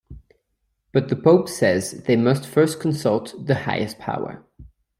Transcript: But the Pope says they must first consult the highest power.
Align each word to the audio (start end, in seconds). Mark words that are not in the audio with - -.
But 0.93 1.09
the 1.09 1.15
Pope 1.15 1.47
says 1.47 1.91
they 1.91 2.15
must 2.15 2.43
first 2.47 2.79
consult 2.79 3.35
the 3.45 3.53
highest 3.53 3.99
power. 3.99 4.43